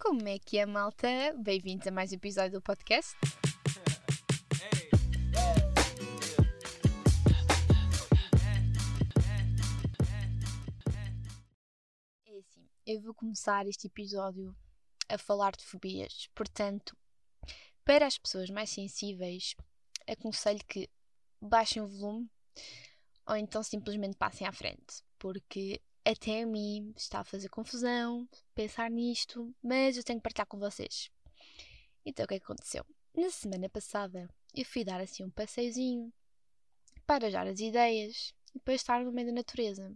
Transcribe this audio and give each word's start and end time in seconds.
Como 0.00 0.28
é 0.28 0.38
que 0.38 0.56
é, 0.58 0.64
malta? 0.64 1.08
Bem-vindos 1.36 1.86
a 1.88 1.90
mais 1.90 2.12
um 2.12 2.14
episódio 2.14 2.52
do 2.52 2.62
podcast. 2.62 3.16
É 12.24 12.38
assim, 12.38 12.64
eu 12.86 13.00
vou 13.02 13.12
começar 13.12 13.66
este 13.66 13.88
episódio 13.88 14.56
a 15.08 15.18
falar 15.18 15.50
de 15.56 15.64
fobias, 15.64 16.28
portanto, 16.32 16.96
para 17.84 18.06
as 18.06 18.16
pessoas 18.16 18.48
mais 18.50 18.70
sensíveis, 18.70 19.56
aconselho 20.08 20.64
que 20.68 20.88
baixem 21.42 21.82
o 21.82 21.88
volume 21.88 22.30
ou 23.26 23.36
então 23.36 23.64
simplesmente 23.64 24.16
passem 24.16 24.46
à 24.46 24.52
frente, 24.52 25.02
porque 25.18 25.82
até 26.10 26.42
a 26.42 26.46
mim 26.46 26.94
está 26.96 27.20
a 27.20 27.24
fazer 27.24 27.50
confusão 27.50 28.26
pensar 28.54 28.90
nisto, 28.90 29.54
mas 29.62 29.94
eu 29.94 30.02
tenho 30.02 30.18
que 30.18 30.22
partilhar 30.22 30.46
com 30.46 30.58
vocês. 30.58 31.10
Então 32.04 32.24
o 32.24 32.28
que, 32.28 32.34
é 32.34 32.38
aconteceu? 32.38 32.84
Na 33.14 33.28
semana 33.30 33.68
passada 33.68 34.26
eu 34.54 34.64
fui 34.64 34.84
dar 34.84 35.02
assim 35.02 35.22
um 35.22 35.30
passeiozinho 35.30 36.10
para 37.06 37.30
já 37.30 37.42
as 37.42 37.60
ideias 37.60 38.32
e 38.54 38.58
depois 38.58 38.80
estar 38.80 39.04
no 39.04 39.12
meio 39.12 39.26
da 39.26 39.34
natureza. 39.34 39.94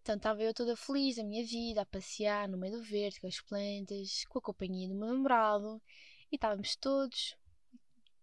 Então 0.00 0.16
estava 0.16 0.42
eu 0.42 0.54
toda 0.54 0.74
feliz 0.74 1.16
da 1.16 1.24
minha 1.24 1.44
vida, 1.44 1.82
a 1.82 1.86
passear 1.86 2.48
no 2.48 2.56
meio 2.56 2.78
do 2.78 2.82
verde, 2.82 3.20
com 3.20 3.26
as 3.26 3.40
plantas, 3.40 4.24
com 4.24 4.38
a 4.38 4.42
companhia 4.42 4.88
do 4.88 4.94
meu 4.94 5.08
namorado 5.08 5.82
e 6.32 6.36
estávamos 6.36 6.74
todos, 6.74 7.36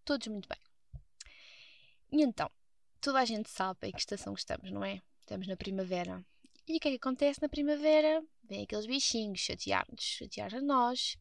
todos 0.03 0.27
muito 0.27 0.49
bem. 0.49 0.59
E 2.11 2.23
então, 2.23 2.49
toda 2.99 3.19
a 3.19 3.25
gente 3.25 3.49
sabe 3.49 3.89
em 3.89 3.91
que 3.91 3.99
estação 3.99 4.33
estamos, 4.33 4.71
não 4.71 4.83
é? 4.83 5.03
Estamos 5.19 5.45
na 5.45 5.55
primavera. 5.55 6.25
E 6.65 6.77
o 6.77 6.79
que 6.79 6.87
é 6.87 6.91
que 6.91 6.97
acontece 6.97 7.41
na 7.41 7.49
primavera? 7.49 8.23
Vêm 8.43 8.63
aqueles 8.63 8.85
bichinhos 8.85 9.41
chatear-nos, 9.41 10.01
chatear 10.01 10.55
a 10.55 10.61
nós, 10.61 11.17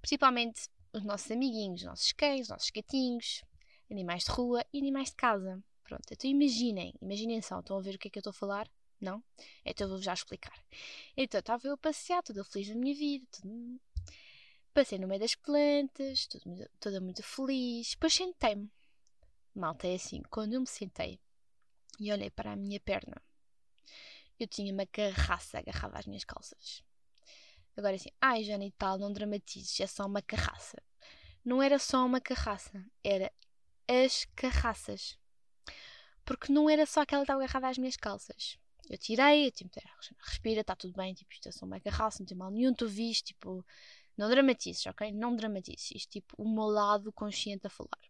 principalmente 0.00 0.68
os 0.92 1.04
nossos 1.04 1.30
amiguinhos, 1.32 1.80
os 1.80 1.86
nossos 1.86 2.12
cães, 2.12 2.42
os 2.42 2.48
nossos 2.48 2.70
gatinhos, 2.70 3.42
animais 3.90 4.24
de 4.24 4.30
rua 4.30 4.64
e 4.72 4.78
animais 4.78 5.10
de 5.10 5.16
casa. 5.16 5.62
Pronto, 5.82 6.04
então 6.12 6.30
imaginem, 6.30 6.94
imaginem 7.02 7.42
só, 7.42 7.58
estão 7.58 7.76
a 7.76 7.80
ver 7.80 7.96
o 7.96 7.98
que 7.98 8.06
é 8.06 8.10
que 8.10 8.18
eu 8.18 8.20
estou 8.20 8.30
a 8.30 8.34
falar? 8.34 8.70
Não? 9.00 9.22
Então 9.64 9.86
eu 9.86 9.94
vou 9.94 10.02
já 10.02 10.14
explicar. 10.14 10.56
Então 11.16 11.40
estava 11.40 11.66
eu 11.66 11.72
a 11.72 11.76
passear, 11.76 12.22
toda 12.22 12.44
feliz 12.44 12.68
da 12.68 12.74
minha 12.76 12.94
vida, 12.94 13.26
tudo... 13.32 13.80
passei 14.72 14.98
no 14.98 15.08
meio 15.08 15.20
das 15.20 15.34
plantas, 15.34 16.26
toda, 16.26 16.70
toda 16.78 17.00
muito 17.00 17.22
feliz, 17.24 17.90
depois 17.90 18.14
sentei-me. 18.14 18.70
Malta, 19.54 19.88
é 19.88 19.94
assim, 19.94 20.22
quando 20.30 20.52
eu 20.52 20.60
me 20.60 20.68
sentei 20.68 21.18
e 21.98 22.12
olhei 22.12 22.30
para 22.30 22.52
a 22.52 22.56
minha 22.56 22.78
perna, 22.78 23.20
eu 24.38 24.46
tinha 24.46 24.72
uma 24.72 24.86
carraça 24.86 25.58
agarrada 25.58 25.98
às 25.98 26.06
minhas 26.06 26.24
calças. 26.24 26.82
Agora 27.76 27.96
assim, 27.96 28.10
ai 28.20 28.42
Jana 28.42 28.64
e 28.64 28.72
tal, 28.72 28.98
não 28.98 29.12
dramatizes, 29.12 29.80
é 29.80 29.86
só 29.86 30.06
uma 30.06 30.22
carraça. 30.22 30.76
Não 31.44 31.62
era 31.62 31.78
só 31.78 32.04
uma 32.04 32.20
carraça, 32.20 32.84
era 33.02 33.32
as 33.86 34.26
carraças. 34.36 35.18
Porque 36.24 36.52
não 36.52 36.68
era 36.68 36.84
só 36.84 37.02
aquela 37.02 37.22
que 37.22 37.24
estava 37.24 37.42
agarrada 37.42 37.68
às 37.68 37.78
minhas 37.78 37.96
calças. 37.96 38.58
Eu 38.88 38.98
tirei, 38.98 39.46
eu 39.46 39.50
tipo, 39.50 39.70
respira, 40.20 40.62
está 40.62 40.74
tudo 40.74 40.94
bem, 40.94 41.14
tipo, 41.14 41.32
isto 41.32 41.48
é 41.48 41.52
só 41.52 41.66
uma 41.66 41.78
garrafa, 41.78 42.18
não 42.20 42.26
tem 42.26 42.36
mal 42.36 42.50
nenhum, 42.50 42.74
tu 42.74 42.88
viste, 42.88 43.26
tipo, 43.26 43.64
não 44.16 44.28
dramatizes, 44.28 44.86
ok? 44.86 45.12
Não 45.12 45.36
dramatizes. 45.36 45.90
Isto, 45.92 46.10
tipo, 46.10 46.34
o 46.36 46.48
meu 46.48 46.64
lado 46.64 47.12
consciente 47.12 47.66
a 47.66 47.70
falar. 47.70 48.00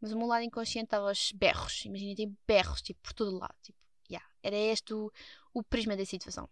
Mas 0.00 0.12
o 0.12 0.18
meu 0.18 0.26
lado 0.26 0.44
inconsciente 0.44 0.86
estava 0.86 1.08
aos 1.08 1.32
berros, 1.32 1.84
imagina, 1.84 2.14
tem 2.14 2.36
berros, 2.46 2.82
tipo, 2.82 3.00
por 3.02 3.12
todo 3.12 3.38
lado, 3.38 3.54
tipo, 3.62 3.78
yeah. 4.10 4.28
Era 4.42 4.56
este 4.56 4.92
o, 4.94 5.12
o 5.54 5.62
prisma 5.62 5.96
da 5.96 6.04
situação. 6.04 6.48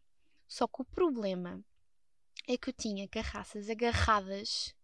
Só 0.46 0.66
que 0.66 0.80
o 0.80 0.84
problema 0.84 1.62
é 2.46 2.56
que 2.56 2.70
eu 2.70 2.72
tinha 2.72 3.08
garraças 3.08 3.68
agarradas 3.68 4.74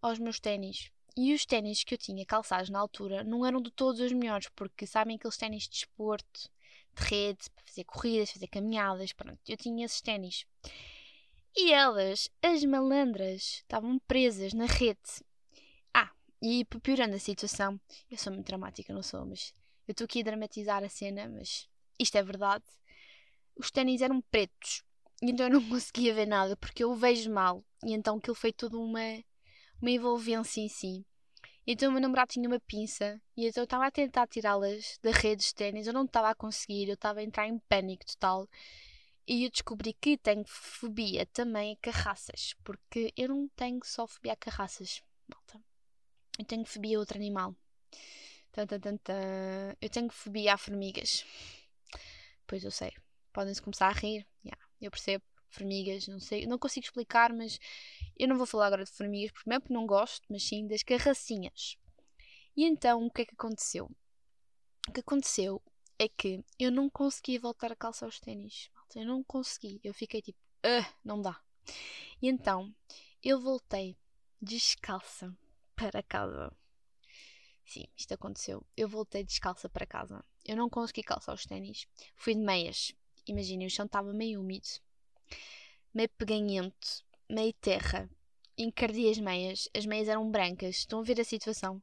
aos 0.00 0.18
meus 0.18 0.40
ténis. 0.40 0.90
E 1.16 1.32
os 1.32 1.46
ténis 1.46 1.84
que 1.84 1.94
eu 1.94 1.98
tinha 1.98 2.26
calçados 2.26 2.68
na 2.70 2.80
altura 2.80 3.22
não 3.22 3.46
eram 3.46 3.62
de 3.62 3.70
todos 3.70 4.00
os 4.00 4.12
melhores, 4.12 4.48
porque 4.56 4.86
sabem 4.86 5.16
aqueles 5.16 5.36
ténis 5.36 5.64
de 5.64 5.70
desporto 5.70 6.50
de 6.94 7.04
rede, 7.04 7.50
para 7.50 7.64
fazer 7.64 7.84
corridas, 7.84 8.30
fazer 8.30 8.46
caminhadas, 8.48 9.12
pronto, 9.12 9.38
eu 9.48 9.56
tinha 9.56 9.84
esses 9.84 10.00
ténis. 10.00 10.46
E 11.56 11.72
elas, 11.72 12.28
as 12.42 12.64
malandras, 12.64 13.62
estavam 13.62 13.98
presas 14.00 14.52
na 14.52 14.66
rede. 14.66 15.24
Ah, 15.92 16.10
e 16.42 16.64
piorando 16.64 17.14
a 17.14 17.20
situação, 17.20 17.80
eu 18.10 18.18
sou 18.18 18.32
muito 18.32 18.46
dramática, 18.46 18.92
não 18.92 19.02
sou, 19.02 19.24
mas 19.24 19.52
eu 19.86 19.92
estou 19.92 20.04
aqui 20.04 20.20
a 20.20 20.24
dramatizar 20.24 20.82
a 20.82 20.88
cena, 20.88 21.28
mas 21.28 21.68
isto 21.98 22.16
é 22.16 22.22
verdade. 22.22 22.64
Os 23.56 23.70
ténis 23.70 24.00
eram 24.02 24.20
pretos, 24.20 24.82
e 25.22 25.30
então 25.30 25.46
eu 25.46 25.52
não 25.52 25.62
conseguia 25.68 26.14
ver 26.14 26.26
nada, 26.26 26.56
porque 26.56 26.84
eu 26.84 26.94
vejo 26.94 27.30
mal, 27.30 27.64
e 27.84 27.92
então 27.92 28.16
aquilo 28.16 28.34
foi 28.34 28.52
tudo 28.52 28.80
uma, 28.80 29.22
uma 29.80 29.90
envolvência 29.90 30.60
em 30.60 30.68
si. 30.68 31.04
Então 31.66 31.88
o 31.88 31.92
meu 31.92 32.02
namorado 32.02 32.30
tinha 32.30 32.46
uma 32.46 32.60
pinça 32.60 33.18
e 33.34 33.46
então 33.46 33.62
eu 33.62 33.64
estava 33.64 33.86
a 33.86 33.90
tentar 33.90 34.26
tirá-las 34.26 34.98
da 35.02 35.10
rede 35.10 35.44
de 35.44 35.54
ténis, 35.54 35.86
eu 35.86 35.94
não 35.94 36.04
estava 36.04 36.28
a 36.28 36.34
conseguir, 36.34 36.88
eu 36.88 36.94
estava 36.94 37.20
a 37.20 37.22
entrar 37.22 37.48
em 37.48 37.58
pânico 37.58 38.04
total. 38.04 38.48
E 39.26 39.44
eu 39.44 39.50
descobri 39.50 39.94
que 39.94 40.18
tenho 40.18 40.44
fobia 40.46 41.24
também 41.26 41.72
a 41.72 41.76
carraças, 41.76 42.54
porque 42.62 43.12
eu 43.16 43.28
não 43.28 43.48
tenho 43.56 43.80
só 43.82 44.06
fobia 44.06 44.34
a 44.34 44.36
carraças, 44.36 45.02
malta. 45.26 45.58
Eu 46.38 46.44
tenho 46.44 46.66
fobia 46.66 46.98
a 46.98 47.00
outro 47.00 47.16
animal. 47.16 47.56
Eu 49.80 49.88
tenho 49.88 50.10
fobia 50.10 50.52
a 50.54 50.58
formigas. 50.58 51.24
Pois 52.46 52.64
eu 52.64 52.70
sei. 52.70 52.92
Podem-se 53.32 53.62
começar 53.62 53.88
a 53.88 53.92
rir. 53.92 54.26
Yeah, 54.44 54.62
eu 54.80 54.90
percebo. 54.90 55.24
Formigas, 55.50 56.08
não 56.08 56.18
sei, 56.18 56.48
não 56.48 56.58
consigo 56.58 56.84
explicar, 56.84 57.32
mas 57.32 57.60
eu 58.18 58.26
não 58.26 58.36
vou 58.36 58.44
falar 58.44 58.66
agora 58.66 58.84
de 58.84 58.90
formigas, 58.90 59.30
não 59.46 59.54
é 59.54 59.60
porque 59.60 59.72
não 59.72 59.86
gosto, 59.86 60.26
mas 60.28 60.42
sim 60.42 60.66
das 60.66 60.82
carracinhas. 60.82 61.76
E 62.56 62.64
então, 62.64 63.06
o 63.06 63.10
que 63.10 63.22
é 63.22 63.24
que 63.24 63.34
aconteceu? 63.34 63.88
O 64.88 64.92
que 64.92 64.98
aconteceu 64.98 65.62
é 65.96 66.08
que 66.08 66.44
eu 66.58 66.72
não 66.72 66.90
conseguia 66.90 67.38
voltar 67.38 67.70
a 67.70 67.76
calçar 67.76 68.08
os 68.08 68.18
ténis. 68.18 68.68
Eu 68.94 69.04
não 69.04 69.22
consegui. 69.24 69.80
Eu 69.82 69.94
fiquei 69.94 70.20
tipo, 70.20 70.38
ah, 70.64 70.92
não 71.04 71.20
dá. 71.20 71.40
E 72.20 72.28
então, 72.28 72.74
eu 73.22 73.40
voltei 73.40 73.96
descalça 74.40 75.36
para 75.74 76.02
casa. 76.02 76.52
Sim, 77.64 77.86
isto 77.96 78.12
aconteceu. 78.12 78.64
Eu 78.76 78.88
voltei 78.88 79.24
descalça 79.24 79.68
para 79.68 79.86
casa. 79.86 80.24
Eu 80.44 80.56
não 80.56 80.68
consegui 80.68 81.02
calçar 81.02 81.34
os 81.34 81.46
ténis. 81.46 81.86
Fui 82.16 82.34
de 82.34 82.40
meias. 82.40 82.92
Imaginem, 83.26 83.66
o 83.66 83.70
chão 83.70 83.86
estava 83.86 84.12
meio 84.12 84.40
úmido 84.40 84.68
meio 85.94 86.08
peganhento, 86.18 87.04
meio 87.30 87.52
terra. 87.54 88.10
Encardi 88.58 89.08
as 89.08 89.18
meias, 89.18 89.68
as 89.74 89.86
meias 89.86 90.08
eram 90.08 90.30
brancas. 90.30 90.76
Estão 90.76 91.00
a 91.00 91.02
ver 91.02 91.20
a 91.20 91.24
situação? 91.24 91.80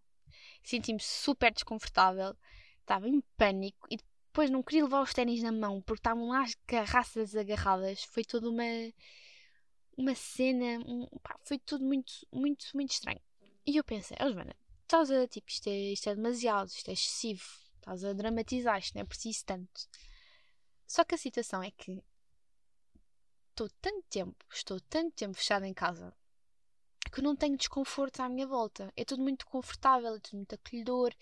Senti-me 0.64 1.00
super 1.00 1.52
desconfortável, 1.52 2.36
estava 2.82 3.08
em 3.08 3.22
pânico 3.38 3.88
e 3.90 3.98
depois 3.98 4.50
não 4.50 4.62
queria 4.62 4.84
levar 4.84 5.02
os 5.02 5.14
ténis 5.14 5.42
na 5.42 5.52
mão 5.52 5.82
porque 5.82 6.00
estavam 6.00 6.28
lá 6.28 6.44
as 6.44 6.56
garraças 6.68 7.36
agarradas. 7.36 8.04
Foi 8.04 8.24
toda 8.24 8.50
uma 8.50 8.64
uma 9.98 10.16
cena, 10.16 10.80
um, 10.86 11.06
pá, 11.22 11.38
foi 11.44 11.60
tudo 11.60 11.84
muito, 11.86 12.14
muito, 12.32 12.66
muito 12.74 12.92
estranho. 12.92 13.20
E 13.66 13.78
eu 13.78 13.84
pensei, 13.84 14.18
oh, 14.22 14.32
Joana, 14.32 14.56
estás 14.84 15.12
a, 15.12 15.28
tipo, 15.28 15.50
isto 15.50 15.68
é, 15.68 15.92
isto 15.92 16.10
é 16.10 16.16
demasiado, 16.16 16.70
isto 16.70 16.90
é 16.90 16.94
excessivo, 16.94 17.44
estás 17.82 18.04
a 18.04 18.14
dramatizar, 18.14 18.80
isto 18.80 18.96
não 18.96 19.02
é 19.02 19.06
preciso 19.06 19.44
tanto. 19.46 19.90
Só 20.88 21.04
que 21.04 21.16
a 21.16 21.18
situação 21.18 21.62
é 21.64 21.72
que 21.72 22.04
estou 23.50 23.70
tanto 23.82 24.04
tempo, 24.10 24.46
estou 24.52 24.80
tanto 24.82 25.16
tempo 25.16 25.38
fechada 25.38 25.68
em 25.68 25.74
casa 25.74 26.14
que 27.14 27.22
não 27.22 27.36
tenho 27.36 27.58
desconforto 27.58 28.22
à 28.22 28.30
minha 28.30 28.48
volta. 28.48 28.92
É 28.96 29.04
tudo 29.04 29.22
muito 29.22 29.46
confortável, 29.46 30.16
é 30.16 30.20
tudo 30.20 30.38
muito 30.38 30.56
acolhedor. 30.56 31.14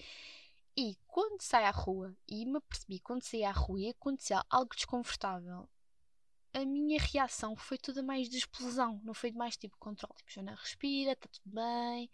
E 0.78 0.96
quando 1.08 1.42
saio 1.42 1.66
à 1.66 1.72
rua, 1.72 2.16
e 2.28 2.46
me 2.46 2.58
apercebi 2.58 3.00
quando 3.00 3.24
saí 3.24 3.44
à 3.44 3.52
rua 3.52 3.80
e 3.80 3.90
acontecia 3.90 4.46
algo 4.50 4.76
desconfortável, 4.76 5.68
a 6.54 6.66
minha 6.66 7.00
reação 7.00 7.56
foi 7.56 7.78
toda 7.78 8.04
mais 8.04 8.30
de 8.30 8.38
explosão, 8.38 9.00
não 9.04 9.14
foi 9.14 9.32
de 9.32 9.38
mais 9.38 9.58
tipo 9.58 9.78
controle. 9.78 10.16
Tipo, 10.18 10.32
Joana, 10.32 10.56
respira, 10.56 11.14
está 11.14 11.28
tudo 11.28 11.54
bem, 11.54 12.10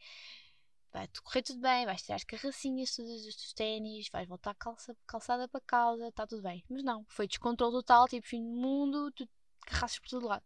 vai 0.95 1.09
correr 1.21 1.41
tudo 1.41 1.59
bem, 1.59 1.85
vais 1.85 2.01
tirar 2.01 2.15
as 2.15 2.23
carracinhas 2.23 2.95
todas 2.95 3.25
dos 3.25 3.53
ténis, 3.53 4.07
vais 4.09 4.25
voltar 4.27 4.55
calça, 4.55 4.95
calçada 5.05 5.45
para 5.45 5.59
casa, 5.59 6.07
está 6.07 6.25
tudo 6.25 6.41
bem. 6.41 6.63
Mas 6.69 6.83
não, 6.83 7.05
foi 7.09 7.27
descontrole 7.27 7.73
total, 7.73 8.07
tipo 8.07 8.25
fim 8.25 8.41
do 8.41 8.55
mundo, 8.55 9.11
tudo 9.11 9.29
carraças 9.65 9.99
por 9.99 10.07
todo 10.07 10.27
lado. 10.27 10.45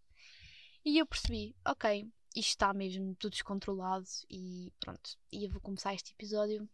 E 0.84 0.98
eu 0.98 1.06
percebi, 1.06 1.56
ok, 1.64 2.04
isto 2.36 2.50
está 2.50 2.74
mesmo 2.74 3.14
tudo 3.16 3.34
descontrolado 3.34 4.08
e 4.28 4.74
pronto. 4.80 5.18
E 5.32 5.46
eu 5.46 5.52
vou 5.52 5.62
começar 5.62 5.94
este 5.94 6.14
episódio. 6.14 6.68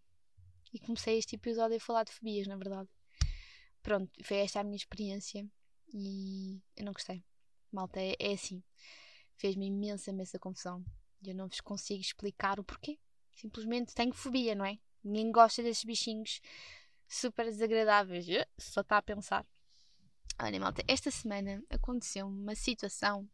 E 0.73 0.79
comecei 0.79 1.17
este 1.17 1.35
episódio 1.35 1.75
a 1.75 1.79
falar 1.79 2.03
de 2.03 2.13
fobias, 2.13 2.47
na 2.47 2.55
verdade. 2.55 2.89
Pronto, 3.83 4.09
foi 4.23 4.37
esta 4.37 4.61
a 4.61 4.63
minha 4.63 4.77
experiência 4.77 5.45
e 5.93 6.61
eu 6.77 6.85
não 6.85 6.93
gostei. 6.93 7.25
Malta, 7.71 7.99
é, 7.99 8.15
é 8.19 8.33
assim. 8.33 8.63
Fez-me 9.35 9.67
imensa, 9.67 10.11
imensa 10.11 10.39
confusão. 10.39 10.83
Eu 11.21 11.35
não 11.35 11.49
vos 11.49 11.59
consigo 11.59 11.99
explicar 11.99 12.57
o 12.57 12.63
porquê. 12.63 12.97
Simplesmente 13.35 13.93
tenho 13.93 14.13
fobia, 14.13 14.55
não 14.55 14.65
é? 14.65 14.79
Ninguém 15.03 15.31
gosta 15.31 15.61
desses 15.61 15.83
bichinhos 15.83 16.41
super 17.07 17.45
desagradáveis. 17.45 18.25
Só 18.57 18.81
está 18.81 18.97
a 18.97 19.01
pensar. 19.01 19.45
Olha, 20.41 20.59
malta, 20.59 20.83
esta 20.87 21.11
semana 21.11 21.63
aconteceu 21.69 22.27
uma 22.27 22.55
situação 22.55 23.29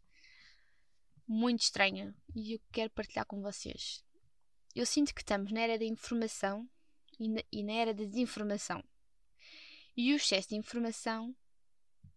muito 1.28 1.62
estranha 1.62 2.14
e 2.36 2.54
eu 2.54 2.62
quero 2.72 2.90
partilhar 2.92 3.26
com 3.26 3.42
vocês. 3.42 4.04
Eu 4.76 4.86
sinto 4.86 5.14
que 5.14 5.22
estamos 5.22 5.52
na 5.52 5.62
era 5.62 5.78
da 5.80 5.86
informação 5.86 6.70
e 7.20 7.64
na, 7.64 7.74
era 7.74 7.94
da 7.94 8.04
desinformação. 8.04 8.84
E 9.96 10.14
o 10.14 10.16
excesso 10.16 10.50
de 10.50 10.56
informação 10.56 11.36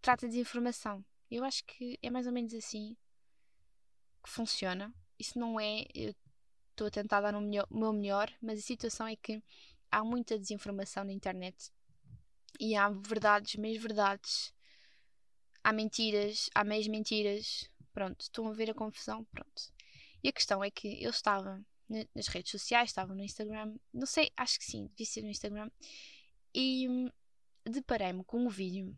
trata 0.01 0.27
de 0.27 0.33
desinformação. 0.33 1.05
Eu 1.31 1.45
acho 1.45 1.65
que 1.65 1.99
é 2.03 2.11
mais 2.11 2.27
ou 2.27 2.33
menos 2.33 2.55
assim 2.55 2.97
que 4.23 4.31
funciona. 4.31 4.93
Isso 5.19 5.39
não 5.39 5.59
é. 5.59 5.87
Eu 5.95 6.15
estou 6.75 6.89
a 6.89 6.91
tentar 6.91 7.21
dar 7.21 7.35
o 7.35 7.41
meu 7.41 7.93
melhor, 7.93 8.31
mas 8.43 8.59
a 8.59 8.63
situação 8.63 9.07
é 9.07 9.17
que 9.17 9.43
há 9.91 10.05
muita 10.05 10.39
desinformação 10.39 11.05
na 11.05 11.13
internet 11.13 11.73
e 12.61 12.75
há 12.75 12.89
verdades, 12.89 13.55
meias 13.57 13.81
verdades, 13.81 14.53
há 15.63 15.73
mentiras, 15.73 16.51
há 16.55 16.65
meias 16.65 16.87
mentiras. 16.89 17.71
Pronto, 17.93 18.21
estão 18.23 18.49
a 18.49 18.53
ver 18.53 18.71
a 18.71 18.75
confusão? 18.75 19.25
Pronto. 19.27 19.73
E 20.23 20.29
a 20.29 20.33
questão 20.33 20.65
é 20.65 20.71
que 20.71 21.03
eu 21.03 21.11
estava 21.11 21.65
nas 22.15 22.27
redes 22.29 22.51
sociais, 22.51 22.91
estava 22.91 23.15
no 23.15 23.23
Instagram, 23.23 23.77
não 23.93 24.07
sei, 24.07 24.31
acho 24.37 24.59
que 24.59 24.65
sim, 24.65 24.87
devia 24.89 25.07
ser 25.07 25.23
no 25.23 25.29
Instagram, 25.29 25.71
e 26.53 26.89
hum, 26.89 27.11
deparei-me 27.65 28.25
com 28.25 28.39
um 28.39 28.49
vídeo 28.49 28.97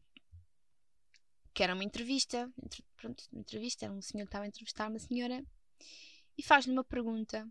que 1.53 1.63
era 1.63 1.75
uma 1.75 1.83
entrevista, 1.83 2.51
pronto, 2.97 3.25
uma 3.33 3.41
entrevista, 3.41 3.87
era 3.87 3.93
um 3.93 4.01
senhor 4.01 4.25
que 4.25 4.29
estava 4.29 4.45
a 4.45 4.49
entrevistar 4.49 4.89
uma 4.89 4.99
senhora 4.99 5.45
e 6.39 6.43
faz-lhe 6.43 6.73
uma 6.73 6.85
pergunta 6.85 7.49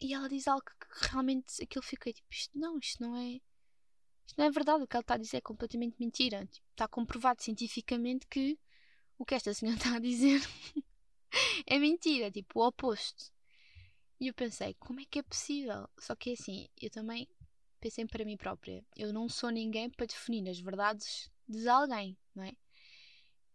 e 0.00 0.14
ela 0.14 0.28
diz 0.28 0.46
algo 0.48 0.64
que 0.64 1.08
realmente 1.08 1.62
aquilo 1.62 1.82
fiquei 1.82 2.12
tipo, 2.12 2.28
isto 2.30 2.58
não, 2.58 2.78
isto 2.78 3.02
não 3.02 3.16
é 3.16 3.40
isto 4.28 4.36
não 4.36 4.44
é 4.44 4.50
verdade, 4.50 4.84
o 4.84 4.86
que 4.86 4.94
ela 4.94 5.00
está 5.00 5.14
a 5.14 5.18
dizer 5.18 5.38
é 5.38 5.40
completamente 5.40 5.96
mentira. 5.98 6.46
Tipo, 6.46 6.66
está 6.72 6.86
comprovado 6.86 7.42
cientificamente 7.42 8.26
que 8.26 8.58
o 9.18 9.24
que 9.24 9.34
esta 9.34 9.54
senhora 9.54 9.76
está 9.78 9.96
a 9.96 9.98
dizer 9.98 10.40
é 11.66 11.78
mentira, 11.78 12.30
tipo, 12.30 12.60
o 12.60 12.66
oposto. 12.66 13.32
E 14.20 14.28
eu 14.28 14.34
pensei, 14.34 14.74
como 14.74 15.00
é 15.00 15.04
que 15.06 15.20
é 15.20 15.22
possível? 15.22 15.88
Só 15.98 16.14
que 16.14 16.32
assim, 16.32 16.68
eu 16.80 16.90
também 16.90 17.26
pensei 17.80 18.04
para 18.06 18.24
mim 18.24 18.36
própria, 18.36 18.84
eu 18.96 19.12
não 19.12 19.28
sou 19.28 19.50
ninguém 19.50 19.88
para 19.88 20.06
definir 20.06 20.48
as 20.50 20.58
verdades 20.58 21.30
de 21.48 21.68
alguém, 21.68 22.16
não 22.34 22.44
é? 22.44 22.52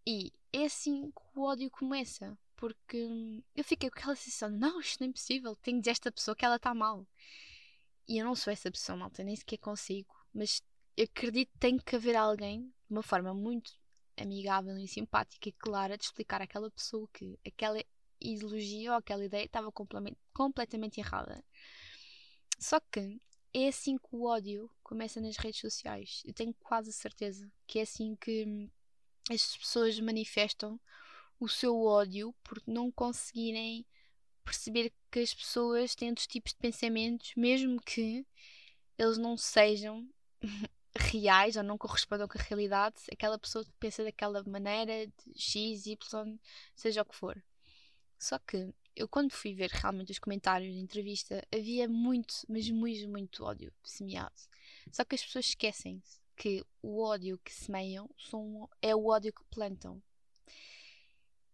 E 0.07 0.31
é 0.51 0.65
assim 0.65 1.11
que 1.11 1.39
o 1.39 1.43
ódio 1.43 1.69
começa, 1.69 2.37
porque 2.63 3.44
eu 3.54 3.63
fiquei 3.65 3.89
com 3.89 4.00
aquela 4.00 4.15
sensação: 4.15 4.50
não, 4.50 4.80
isto 4.80 5.01
não 5.01 5.07
é 5.07 5.10
impossível, 5.10 5.54
tenho 5.57 5.81
de 5.81 5.89
esta 5.89 6.10
pessoa 6.10 6.33
que 6.33 6.45
ela 6.45 6.56
está 6.56 6.74
mal. 6.74 7.06
E 8.07 8.18
eu 8.18 8.25
não 8.25 8.36
sou 8.36 8.54
essa 8.54 8.71
pessoa, 8.71 8.98
malta, 8.98 9.21
nem 9.21 9.36
sequer 9.36 9.57
consigo, 9.57 10.15
mas 10.33 10.63
acredito 10.98 11.51
que 11.51 11.57
tem 11.60 11.77
que 11.77 11.94
haver 11.98 12.15
alguém, 12.15 12.62
de 12.62 12.74
uma 12.89 13.04
forma 13.04 13.33
muito 13.33 13.74
amigável 14.15 14.77
e 14.77 14.88
simpática 14.88 15.50
e 15.50 15.51
clara, 15.51 15.98
de 15.98 16.06
explicar 16.06 16.42
àquela 16.42 16.71
pessoa 16.71 17.06
que 17.12 17.38
aquela 17.45 17.83
ideologia 18.21 18.92
ou 18.92 18.98
aquela 18.98 19.25
ideia 19.25 19.44
estava 19.44 19.69
completamente 20.31 21.01
errada. 21.01 21.44
Só 22.57 22.80
que 22.80 23.19
é 23.54 23.68
assim 23.68 23.98
que 23.98 24.07
o 24.15 24.24
ódio 24.24 24.71
começa 24.81 25.19
nas 25.19 25.36
redes 25.36 25.60
sociais. 25.60 26.21
Eu 26.25 26.33
tenho 26.33 26.54
quase 26.62 26.94
certeza 26.94 27.51
que 27.68 27.80
é 27.80 27.81
assim 27.81 28.15
que 28.15 28.69
as 29.30 29.57
pessoas 29.57 30.00
manifestam 30.00 30.80
o 31.43 31.49
seu 31.49 31.81
ódio 31.81 32.33
por 32.43 32.61
não 32.65 32.91
conseguirem 32.91 33.85
perceber 34.43 34.93
que 35.11 35.19
as 35.19 35.33
pessoas 35.33 35.95
têm 35.95 36.09
outros 36.09 36.27
tipos 36.27 36.53
de 36.53 36.59
pensamentos, 36.59 37.33
mesmo 37.35 37.81
que 37.81 38.25
eles 38.97 39.17
não 39.17 39.37
sejam 39.37 40.07
reais 40.95 41.55
ou 41.55 41.63
não 41.63 41.77
correspondam 41.77 42.27
com 42.27 42.37
a 42.37 42.41
realidade, 42.41 42.95
aquela 43.11 43.37
pessoa 43.37 43.65
pensa 43.79 44.03
daquela 44.03 44.43
maneira, 44.43 45.07
de 45.07 45.39
X, 45.39 45.85
Y, 45.85 46.39
seja 46.75 47.01
o 47.01 47.05
que 47.05 47.15
for. 47.15 47.43
Só 48.17 48.39
que 48.39 48.73
eu, 48.95 49.07
quando 49.07 49.31
fui 49.31 49.53
ver 49.53 49.69
realmente 49.71 50.11
os 50.11 50.19
comentários 50.19 50.73
da 50.73 50.79
entrevista, 50.79 51.45
havia 51.53 51.89
muito, 51.89 52.35
mas 52.47 52.69
muito, 52.69 53.09
muito 53.09 53.43
ódio 53.43 53.73
semeado. 53.83 54.35
Só 54.91 55.03
que 55.03 55.15
as 55.15 55.23
pessoas 55.23 55.47
esquecem-se 55.47 56.21
que 56.35 56.63
o 56.81 57.01
ódio 57.01 57.39
que 57.43 57.53
semeiam 57.53 58.09
são, 58.17 58.69
é 58.81 58.95
o 58.95 59.07
ódio 59.07 59.33
que 59.33 59.43
plantam. 59.45 60.01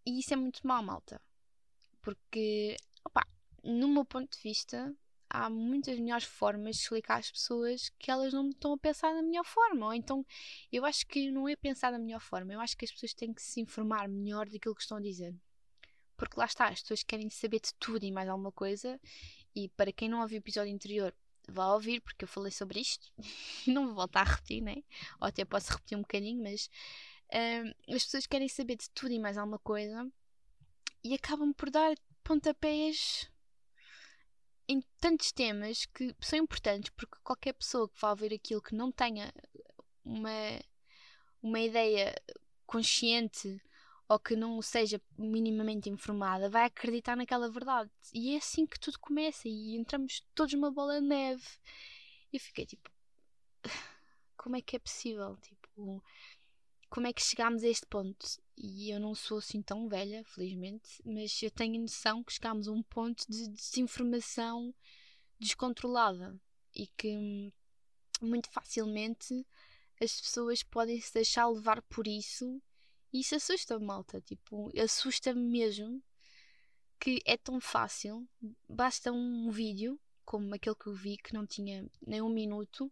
E 0.09 0.21
isso 0.21 0.33
é 0.33 0.37
muito 0.37 0.65
mal, 0.65 0.81
malta. 0.81 1.21
Porque, 2.01 2.75
opa, 3.05 3.23
no 3.63 3.87
meu 3.87 4.03
ponto 4.03 4.35
de 4.35 4.41
vista, 4.41 4.91
há 5.29 5.51
muitas 5.51 5.99
melhores 5.99 6.23
formas 6.25 6.77
de 6.77 6.81
explicar 6.81 7.19
às 7.19 7.29
pessoas 7.29 7.89
que 7.99 8.09
elas 8.09 8.33
não 8.33 8.49
estão 8.49 8.73
a 8.73 8.77
pensar 8.77 9.13
da 9.13 9.21
melhor 9.21 9.45
forma. 9.45 9.85
Ou 9.85 9.93
então, 9.93 10.25
eu 10.71 10.83
acho 10.83 11.05
que 11.05 11.29
não 11.29 11.47
é 11.47 11.55
pensar 11.55 11.91
da 11.91 11.99
melhor 11.99 12.21
forma, 12.21 12.51
eu 12.51 12.59
acho 12.59 12.75
que 12.75 12.85
as 12.85 12.91
pessoas 12.91 13.13
têm 13.13 13.31
que 13.31 13.41
se 13.43 13.61
informar 13.61 14.09
melhor 14.09 14.49
daquilo 14.49 14.73
que 14.73 14.81
estão 14.81 14.97
a 14.97 15.01
dizer. 15.01 15.35
Porque 16.17 16.39
lá 16.39 16.45
está, 16.45 16.69
as 16.69 16.81
pessoas 16.81 17.03
querem 17.03 17.29
saber 17.29 17.59
de 17.59 17.71
tudo 17.75 18.03
e 18.03 18.11
mais 18.11 18.27
alguma 18.27 18.51
coisa. 18.51 18.99
E 19.55 19.69
para 19.69 19.91
quem 19.93 20.09
não 20.09 20.21
ouviu 20.21 20.39
o 20.39 20.41
episódio 20.41 20.73
anterior, 20.73 21.13
vá 21.47 21.71
ouvir, 21.71 22.01
porque 22.01 22.25
eu 22.25 22.27
falei 22.27 22.51
sobre 22.51 22.79
isto. 22.79 23.11
não 23.67 23.85
vou 23.85 23.95
voltar 23.95 24.21
a 24.21 24.31
repetir, 24.31 24.63
né? 24.63 24.77
Ou 25.21 25.27
até 25.27 25.45
posso 25.45 25.71
repetir 25.71 25.95
um 25.95 26.01
bocadinho, 26.01 26.41
mas 26.41 26.67
uh, 27.33 27.93
as 27.95 28.03
pessoas 28.03 28.27
querem 28.27 28.47
saber 28.47 28.75
de 28.75 28.89
tudo 28.91 29.11
e 29.11 29.19
mais 29.19 29.37
alguma 29.37 29.59
coisa 29.59 30.09
e 31.03 31.13
acabam 31.13 31.53
por 31.53 31.69
dar 31.69 31.95
pontapés 32.23 33.29
em 34.67 34.81
tantos 34.99 35.31
temas 35.31 35.85
que 35.85 36.15
são 36.21 36.37
importantes, 36.37 36.91
porque 36.91 37.17
qualquer 37.23 37.53
pessoa 37.53 37.89
que 37.89 37.99
vá 37.99 38.13
ver 38.13 38.33
aquilo 38.33 38.61
que 38.61 38.75
não 38.75 38.91
tenha 38.91 39.33
uma, 40.05 40.29
uma 41.41 41.59
ideia 41.59 42.13
consciente 42.67 43.59
ou 44.07 44.19
que 44.19 44.35
não 44.35 44.61
seja 44.61 45.01
minimamente 45.17 45.89
informada 45.89 46.49
vai 46.49 46.65
acreditar 46.65 47.15
naquela 47.15 47.49
verdade. 47.49 47.89
E 48.13 48.35
é 48.35 48.37
assim 48.37 48.65
que 48.65 48.79
tudo 48.79 48.99
começa 48.99 49.47
e 49.47 49.75
entramos 49.75 50.23
todos 50.35 50.53
numa 50.53 50.71
bola 50.71 50.99
de 50.99 51.07
neve. 51.07 51.47
E 52.31 52.37
eu 52.37 52.39
fiquei 52.39 52.65
tipo, 52.65 52.91
como 54.37 54.55
é 54.55 54.61
que 54.61 54.75
é 54.75 54.79
possível? 54.79 55.35
Tipo, 55.37 56.03
como 56.89 57.07
é 57.07 57.13
que 57.13 57.21
chegámos 57.21 57.63
a 57.63 57.67
este 57.67 57.85
ponto? 57.85 58.25
E 58.57 58.91
eu 58.91 58.99
não 58.99 59.15
sou 59.15 59.37
assim 59.37 59.61
tão 59.61 59.87
velha, 59.87 60.23
felizmente, 60.25 61.01
mas 61.05 61.41
eu 61.41 61.51
tenho 61.51 61.81
noção 61.81 62.23
que 62.23 62.33
chegámos 62.33 62.67
a 62.67 62.71
um 62.71 62.83
ponto 62.83 63.25
de 63.29 63.47
desinformação 63.49 64.73
descontrolada 65.39 66.39
e 66.75 66.87
que 66.87 67.15
hum, 67.15 67.51
muito 68.21 68.49
facilmente 68.49 69.45
as 70.01 70.19
pessoas 70.19 70.63
podem 70.63 70.99
se 70.99 71.13
deixar 71.13 71.47
levar 71.47 71.81
por 71.83 72.07
isso 72.07 72.61
e 73.11 73.21
isso 73.21 73.35
assusta-me, 73.35 73.85
malta. 73.85 74.21
Tipo, 74.21 74.71
assusta-me 74.79 75.41
mesmo 75.41 76.01
que 76.99 77.21
é 77.25 77.37
tão 77.37 77.59
fácil. 77.59 78.27
Basta 78.67 79.11
um 79.11 79.49
vídeo, 79.49 79.99
como 80.25 80.53
aquele 80.53 80.75
que 80.75 80.87
eu 80.87 80.93
vi, 80.93 81.17
que 81.17 81.33
não 81.33 81.45
tinha 81.45 81.89
nem 82.05 82.21
um 82.21 82.29
minuto, 82.29 82.91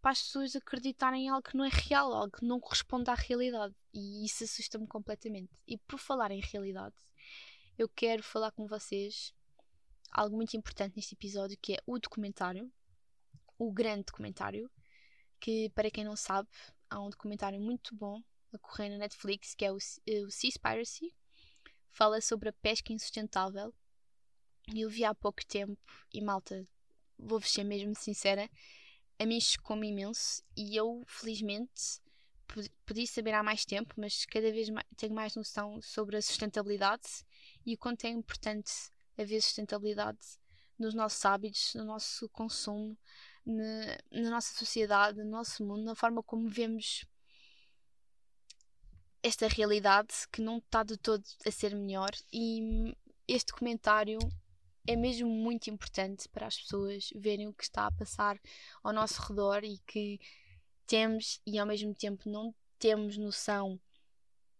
para 0.00 0.12
as 0.12 0.22
pessoas 0.22 0.54
acreditarem 0.54 1.26
em 1.26 1.28
algo 1.28 1.48
que 1.48 1.56
não 1.56 1.64
é 1.64 1.70
real, 1.70 2.12
algo 2.12 2.36
que 2.36 2.44
não 2.44 2.60
corresponde 2.60 3.10
à 3.10 3.14
realidade. 3.14 3.74
E 3.92 4.24
isso 4.24 4.44
assusta-me 4.44 4.86
completamente. 4.86 5.52
E 5.66 5.78
por 5.78 5.98
falar 5.98 6.30
em 6.30 6.40
realidade, 6.40 6.94
eu 7.78 7.88
quero 7.88 8.22
falar 8.22 8.52
com 8.52 8.66
vocês 8.66 9.34
algo 10.10 10.36
muito 10.36 10.56
importante 10.56 10.96
neste 10.96 11.14
episódio, 11.14 11.58
que 11.60 11.74
é 11.74 11.78
o 11.86 11.98
documentário, 11.98 12.72
o 13.58 13.72
grande 13.72 14.04
documentário, 14.04 14.70
que 15.40 15.70
para 15.70 15.90
quem 15.90 16.04
não 16.04 16.16
sabe, 16.16 16.48
há 16.88 17.00
um 17.00 17.10
documentário 17.10 17.60
muito 17.60 17.94
bom 17.94 18.22
a 18.52 18.58
correr 18.58 18.88
na 18.88 18.98
Netflix, 18.98 19.54
que 19.54 19.64
é 19.64 19.72
o, 19.72 19.78
eh, 20.06 20.22
o 20.22 20.30
Seaspiracy. 20.30 21.12
Fala 21.90 22.20
sobre 22.20 22.48
a 22.48 22.52
pesca 22.52 22.92
insustentável. 22.92 23.74
Eu 24.74 24.88
vi 24.88 25.04
há 25.04 25.14
pouco 25.14 25.44
tempo 25.46 25.80
e 26.12 26.20
malta, 26.20 26.66
vou-vos 27.18 27.50
ser 27.50 27.64
mesmo 27.64 27.94
sincera, 27.94 28.50
a 29.18 29.26
mim 29.26 29.40
chocou-me 29.40 29.88
imenso 29.88 30.42
e 30.56 30.76
eu, 30.76 31.02
felizmente, 31.06 32.00
podia 32.84 33.06
saber 33.06 33.34
há 33.34 33.42
mais 33.42 33.64
tempo, 33.64 33.94
mas 33.96 34.24
cada 34.26 34.50
vez 34.52 34.68
mais, 34.68 34.86
tenho 34.96 35.14
mais 35.14 35.34
noção 35.34 35.80
sobre 35.82 36.16
a 36.16 36.22
sustentabilidade 36.22 37.24
e 37.64 37.74
o 37.74 37.78
quanto 37.78 38.04
é 38.04 38.08
importante 38.08 38.72
haver 39.18 39.40
sustentabilidade 39.40 40.18
nos 40.78 40.94
nossos 40.94 41.24
hábitos, 41.24 41.74
no 41.74 41.84
nosso 41.84 42.28
consumo, 42.28 42.96
na, 43.44 43.98
na 44.10 44.30
nossa 44.30 44.54
sociedade, 44.54 45.18
no 45.18 45.30
nosso 45.30 45.64
mundo, 45.64 45.84
na 45.84 45.94
forma 45.94 46.22
como 46.22 46.48
vemos 46.48 47.06
esta 49.22 49.48
realidade 49.48 50.12
que 50.30 50.40
não 50.40 50.58
está 50.58 50.82
de 50.82 50.96
todo 50.96 51.24
a 51.44 51.50
ser 51.50 51.74
melhor. 51.74 52.10
E 52.32 52.94
este 53.26 53.52
comentário 53.52 54.18
é 54.86 54.96
mesmo 54.96 55.28
muito 55.28 55.68
importante 55.68 56.28
para 56.28 56.46
as 56.46 56.58
pessoas 56.58 57.10
verem 57.14 57.48
o 57.48 57.52
que 57.52 57.64
está 57.64 57.86
a 57.86 57.92
passar 57.92 58.40
ao 58.82 58.92
nosso 58.92 59.20
redor 59.22 59.64
e 59.64 59.78
que 59.86 60.20
temos 60.86 61.40
e 61.46 61.58
ao 61.58 61.66
mesmo 61.66 61.94
tempo 61.94 62.28
não 62.28 62.54
temos 62.78 63.16
noção 63.16 63.80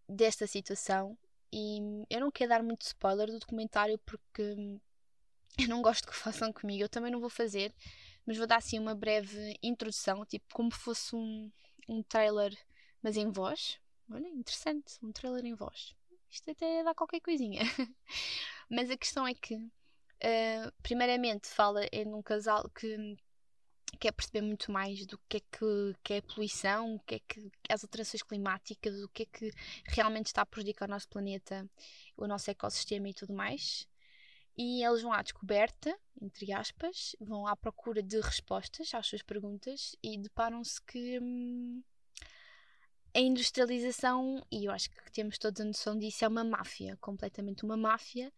desta 0.08 0.46
situação 0.46 1.16
e 1.52 1.78
eu 2.10 2.20
não 2.20 2.30
quero 2.30 2.50
dar 2.50 2.62
muito 2.62 2.82
spoiler 2.82 3.30
do 3.30 3.38
documentário 3.38 3.98
porque 3.98 4.54
eu 5.58 5.68
não 5.68 5.82
gosto 5.82 6.06
que 6.06 6.14
façam 6.14 6.52
comigo, 6.52 6.82
eu 6.82 6.88
também 6.88 7.10
não 7.10 7.20
vou 7.20 7.30
fazer, 7.30 7.74
mas 8.26 8.36
vou 8.36 8.46
dar 8.46 8.56
assim 8.56 8.78
uma 8.78 8.94
breve 8.94 9.56
introdução, 9.62 10.24
tipo 10.26 10.46
como 10.52 10.70
fosse 10.70 11.14
um, 11.14 11.50
um 11.88 12.02
trailer, 12.02 12.56
mas 13.02 13.16
em 13.16 13.30
voz, 13.30 13.78
Olha, 14.10 14.28
interessante, 14.28 14.98
um 15.02 15.10
trailer 15.10 15.44
em 15.44 15.54
voz. 15.54 15.94
isto 16.30 16.50
até 16.50 16.84
dá 16.84 16.94
qualquer 16.94 17.20
coisinha. 17.20 17.60
Mas 18.70 18.90
a 18.90 18.96
questão 18.96 19.26
é 19.26 19.34
que, 19.34 19.58
uh, 20.24 20.72
primeiramente, 20.82 21.48
fala 21.48 21.84
é 21.92 22.04
num 22.04 22.22
casal 22.22 22.68
que 22.70 23.16
quer 23.98 24.12
perceber 24.12 24.42
muito 24.42 24.70
mais 24.70 25.06
do 25.06 25.18
que 25.28 25.38
é 25.38 25.40
que, 25.40 25.94
que 26.02 26.14
é 26.14 26.18
a 26.18 26.22
poluição, 26.22 26.96
o 26.96 27.00
que 27.00 27.14
é 27.16 27.18
que 27.20 27.50
as 27.68 27.82
alterações 27.82 28.22
climáticas, 28.22 29.02
o 29.02 29.08
que 29.08 29.22
é 29.22 29.26
que 29.26 29.50
realmente 29.86 30.26
está 30.26 30.42
a 30.42 30.46
prejudicar 30.46 30.88
o 30.88 30.90
nosso 30.90 31.08
planeta, 31.08 31.68
o 32.16 32.26
nosso 32.26 32.50
ecossistema 32.50 33.08
e 33.08 33.14
tudo 33.14 33.32
mais. 33.32 33.88
E 34.56 34.82
eles 34.82 35.02
vão 35.02 35.12
à 35.12 35.22
descoberta, 35.22 35.94
entre 36.20 36.52
aspas, 36.52 37.14
vão 37.20 37.46
à 37.46 37.54
procura 37.54 38.02
de 38.02 38.18
respostas 38.20 38.94
às 38.94 39.06
suas 39.06 39.22
perguntas 39.22 39.94
e 40.02 40.16
deparam-se 40.16 40.80
que 40.82 41.18
hum, 41.20 41.82
a 43.14 43.20
industrialização, 43.20 44.44
e 44.50 44.66
eu 44.66 44.72
acho 44.72 44.90
que 44.90 45.12
temos 45.12 45.38
toda 45.38 45.62
a 45.62 45.66
noção 45.66 45.98
disso, 45.98 46.24
é 46.24 46.28
uma 46.28 46.44
máfia, 46.44 46.96
completamente 47.00 47.64
uma 47.64 47.76
máfia. 47.76 48.32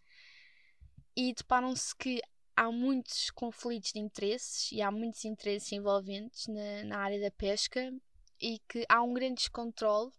E 1.20 1.34
deparam-se 1.34 1.96
que 1.96 2.22
há 2.54 2.70
muitos 2.70 3.28
conflitos 3.32 3.92
de 3.92 3.98
interesses 3.98 4.70
e 4.70 4.80
há 4.80 4.88
muitos 4.88 5.24
interesses 5.24 5.72
envolventes 5.72 6.46
na, 6.46 6.84
na 6.84 6.98
área 6.98 7.20
da 7.20 7.28
pesca 7.28 7.92
e 8.40 8.60
que 8.68 8.86
há 8.88 9.02
um 9.02 9.12
grande 9.12 9.34
descontrole 9.34 10.12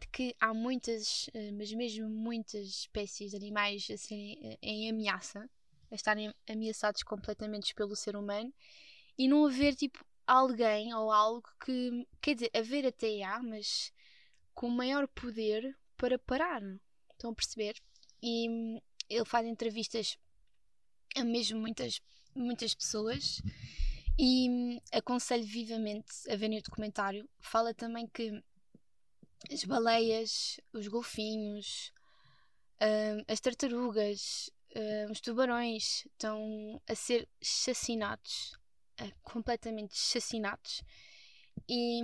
de 0.00 0.08
que 0.08 0.34
há 0.40 0.52
muitas, 0.52 1.30
eh, 1.32 1.52
mas 1.52 1.72
mesmo 1.72 2.08
muitas 2.08 2.66
espécies 2.66 3.30
de 3.30 3.36
animais 3.36 3.88
a 3.92 3.96
serem 3.96 4.40
eh, 4.42 4.58
em 4.60 4.90
ameaça, 4.90 5.48
a 5.88 5.94
estarem 5.94 6.34
ameaçados 6.50 7.04
completamente 7.04 7.72
pelo 7.72 7.94
ser 7.94 8.16
humano 8.16 8.52
e 9.16 9.28
não 9.28 9.46
haver 9.46 9.76
tipo 9.76 10.04
alguém 10.26 10.92
ou 10.94 11.12
algo 11.12 11.48
que, 11.64 12.04
quer 12.20 12.34
dizer, 12.34 12.50
haver 12.56 12.86
até 12.86 13.22
há, 13.22 13.40
mas 13.40 13.92
com 14.52 14.68
maior 14.68 15.06
poder 15.06 15.78
para 15.96 16.18
parar. 16.18 16.60
Estão 17.12 17.30
a 17.30 17.34
perceber? 17.34 17.80
E 18.20 18.82
ele 19.08 19.24
faz 19.24 19.46
entrevistas 19.46 20.18
a 21.16 21.24
mesmo 21.24 21.60
muitas, 21.60 22.00
muitas 22.34 22.74
pessoas 22.74 23.42
e 24.18 24.48
hum, 24.50 24.80
aconselho 24.92 25.44
vivamente 25.44 26.12
a 26.28 26.36
verem 26.36 26.58
o 26.58 26.62
documentário. 26.62 27.28
Fala 27.40 27.72
também 27.72 28.06
que 28.06 28.42
as 29.50 29.64
baleias, 29.64 30.60
os 30.72 30.88
golfinhos, 30.88 31.92
uh, 32.82 33.24
as 33.28 33.40
tartarugas, 33.40 34.50
uh, 34.74 35.10
os 35.10 35.20
tubarões 35.20 36.04
estão 36.06 36.82
a 36.88 36.94
ser 36.94 37.28
chacinados, 37.40 38.58
uh, 39.00 39.12
completamente 39.22 39.96
chacinados. 39.96 40.82
E 41.68 42.00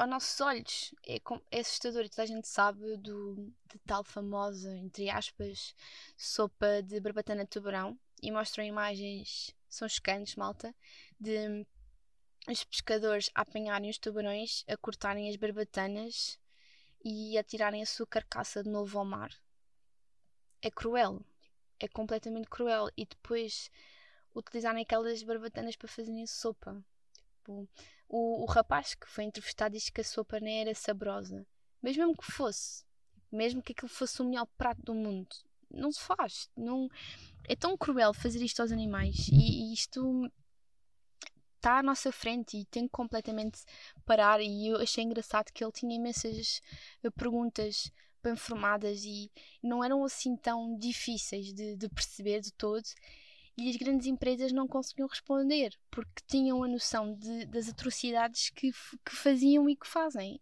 aos 0.00 0.08
nossos 0.08 0.40
olhos 0.40 0.94
é, 1.06 1.20
é 1.50 1.60
assustador. 1.60 2.08
Toda 2.08 2.22
a 2.22 2.26
gente 2.26 2.48
sabe 2.48 2.96
do, 2.96 3.52
de 3.66 3.78
tal 3.86 4.02
famosa, 4.02 4.74
entre 4.76 5.10
aspas, 5.10 5.74
sopa 6.16 6.82
de 6.82 6.98
barbatana 7.00 7.44
de 7.44 7.50
tubarão 7.50 7.98
e 8.22 8.30
mostram 8.30 8.64
imagens, 8.64 9.54
são 9.68 9.88
chocantes, 9.88 10.36
malta, 10.36 10.74
de 11.18 11.66
os 12.48 12.64
pescadores 12.64 13.30
a 13.34 13.42
apanharem 13.42 13.90
os 13.90 13.98
tubarões, 13.98 14.64
a 14.66 14.76
cortarem 14.76 15.28
as 15.28 15.36
barbatanas 15.36 16.38
e 17.04 17.36
a 17.36 17.44
tirarem 17.44 17.82
a 17.82 17.86
sua 17.86 18.06
carcaça 18.06 18.62
de 18.62 18.70
novo 18.70 18.98
ao 18.98 19.04
mar. 19.04 19.30
É 20.62 20.70
cruel, 20.70 21.22
é 21.78 21.86
completamente 21.86 22.48
cruel. 22.48 22.90
E 22.96 23.04
depois 23.04 23.70
utilizarem 24.34 24.82
aquelas 24.82 25.22
barbatanas 25.22 25.76
para 25.76 25.88
fazerem 25.88 26.26
sopa. 26.26 26.82
Tipo, 27.36 27.68
o, 28.10 28.42
o 28.42 28.44
rapaz 28.44 28.94
que 28.94 29.08
foi 29.08 29.24
entrevistado 29.24 29.74
disse 29.74 29.92
que 29.92 30.00
a 30.00 30.04
sopa 30.04 30.40
nem 30.40 30.62
era 30.62 30.74
saborosa. 30.74 31.46
Mas 31.80 31.96
mesmo 31.96 32.16
que 32.16 32.30
fosse, 32.30 32.84
mesmo 33.30 33.62
que 33.62 33.72
aquilo 33.72 33.88
fosse 33.88 34.20
o 34.20 34.24
melhor 34.24 34.46
prato 34.58 34.82
do 34.82 34.94
mundo, 34.94 35.28
não 35.70 35.92
se 35.92 36.00
faz. 36.00 36.50
Não, 36.56 36.88
é 37.48 37.54
tão 37.54 37.76
cruel 37.76 38.12
fazer 38.12 38.42
isto 38.42 38.60
aos 38.60 38.72
animais. 38.72 39.28
E, 39.28 39.70
e 39.70 39.72
isto 39.72 40.28
está 41.54 41.78
à 41.78 41.82
nossa 41.82 42.10
frente 42.10 42.56
e 42.56 42.64
tem 42.64 42.84
que 42.84 42.92
completamente 42.92 43.60
parar. 44.04 44.40
E 44.40 44.68
eu 44.68 44.80
achei 44.80 45.04
engraçado 45.04 45.52
que 45.52 45.62
ele 45.62 45.72
tinha 45.72 45.94
imensas 45.94 46.60
eh, 47.04 47.10
perguntas 47.10 47.92
bem 48.22 48.36
formadas 48.36 49.04
e 49.04 49.30
não 49.62 49.82
eram 49.82 50.04
assim 50.04 50.36
tão 50.36 50.76
difíceis 50.76 51.54
de, 51.54 51.76
de 51.76 51.88
perceber 51.88 52.40
de 52.40 52.52
todo. 52.52 52.84
E 53.60 53.68
as 53.68 53.76
grandes 53.76 54.06
empresas 54.06 54.52
não 54.52 54.66
conseguiam 54.66 55.06
responder 55.06 55.78
porque 55.90 56.22
tinham 56.26 56.64
a 56.64 56.66
noção 56.66 57.12
de, 57.14 57.44
das 57.44 57.68
atrocidades 57.68 58.48
que, 58.48 58.72
que 58.72 59.14
faziam 59.14 59.68
e 59.68 59.76
que 59.76 59.86
fazem. 59.86 60.40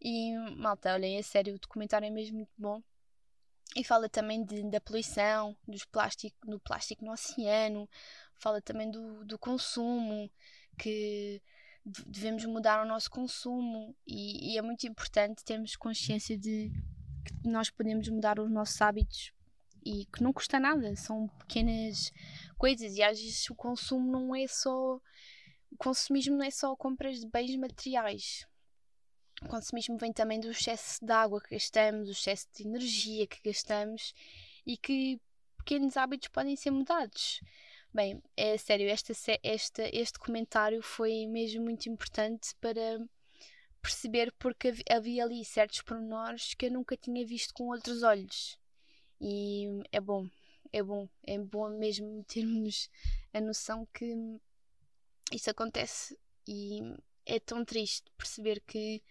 E 0.00 0.36
malta, 0.56 0.92
olhem, 0.92 1.18
é 1.18 1.22
sério, 1.22 1.54
o 1.54 1.58
documentário 1.60 2.06
é 2.06 2.10
mesmo 2.10 2.38
muito 2.38 2.50
bom. 2.58 2.82
E 3.76 3.84
fala 3.84 4.08
também 4.08 4.44
de, 4.44 4.68
da 4.68 4.80
poluição, 4.80 5.56
dos 5.68 5.84
plástico, 5.84 6.36
do 6.44 6.58
plástico 6.58 7.04
no 7.04 7.12
oceano, 7.12 7.88
fala 8.40 8.60
também 8.60 8.90
do, 8.90 9.24
do 9.24 9.38
consumo, 9.38 10.28
que 10.76 11.40
devemos 11.84 12.44
mudar 12.44 12.84
o 12.84 12.88
nosso 12.88 13.08
consumo 13.08 13.94
e, 14.04 14.54
e, 14.54 14.58
é 14.58 14.62
muito 14.62 14.84
importante 14.84 15.44
termos 15.44 15.76
consciência 15.76 16.36
de 16.36 16.72
que 17.24 17.48
nós 17.48 17.70
podemos 17.70 18.08
mudar 18.08 18.40
os 18.40 18.50
nossos 18.50 18.82
hábitos 18.82 19.32
e 19.88 20.04
que 20.04 20.22
não 20.22 20.34
custa 20.34 20.60
nada, 20.60 20.94
são 20.96 21.28
pequenas 21.38 22.12
coisas 22.58 22.94
e 22.94 23.02
às 23.02 23.18
vezes 23.18 23.48
o 23.48 23.54
consumo 23.54 24.12
não 24.12 24.36
é 24.36 24.46
só 24.46 25.00
o 25.70 25.76
consumismo 25.78 26.36
não 26.36 26.44
é 26.44 26.50
só 26.50 26.76
compras 26.76 27.20
de 27.20 27.26
bens 27.26 27.56
materiais. 27.56 28.46
O 29.42 29.48
consumismo 29.48 29.96
vem 29.96 30.12
também 30.12 30.40
do 30.40 30.50
excesso 30.50 31.04
de 31.04 31.12
água 31.12 31.40
que 31.40 31.54
gastamos, 31.54 32.06
do 32.06 32.12
excesso 32.12 32.46
de 32.54 32.66
energia 32.66 33.26
que 33.26 33.40
gastamos 33.42 34.12
e 34.66 34.76
que 34.76 35.18
pequenos 35.56 35.96
hábitos 35.96 36.28
podem 36.28 36.54
ser 36.54 36.70
mudados. 36.70 37.40
Bem, 37.94 38.22
é 38.36 38.58
sério, 38.58 38.90
esta, 38.90 39.12
esta, 39.42 39.88
este 39.96 40.18
comentário 40.18 40.82
foi 40.82 41.26
mesmo 41.26 41.64
muito 41.64 41.88
importante 41.88 42.54
para 42.60 42.98
perceber 43.80 44.32
porque 44.38 44.74
havia 44.90 45.24
ali 45.24 45.42
certos 45.44 45.80
pormenores 45.80 46.52
que 46.52 46.66
eu 46.66 46.72
nunca 46.72 46.96
tinha 46.96 47.24
visto 47.24 47.54
com 47.54 47.68
outros 47.68 48.02
olhos. 48.02 48.58
E 49.20 49.66
é 49.90 50.00
bom, 50.00 50.28
é 50.72 50.82
bom, 50.82 51.08
é 51.24 51.38
bom 51.38 51.68
mesmo 51.70 52.24
termos 52.28 52.88
a 53.32 53.40
noção 53.40 53.86
que 53.92 54.14
isso 55.32 55.50
acontece 55.50 56.18
e 56.46 56.80
é 57.26 57.38
tão 57.38 57.64
triste 57.64 58.10
perceber 58.16 58.60
que 58.66 59.02